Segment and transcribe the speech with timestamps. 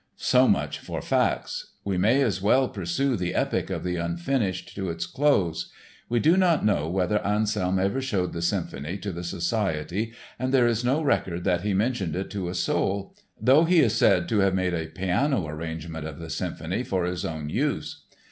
[0.17, 1.73] So much for facts!
[1.85, 5.71] We may as well pursue the epic of the Unfinished to its close.
[6.09, 10.65] We do not know whether Anselm ever showed the symphony to the society and there
[10.65, 14.39] is no record that he mentioned it to a soul, though he is said to
[14.39, 18.05] have made a piano arrangement of the symphony for his own use.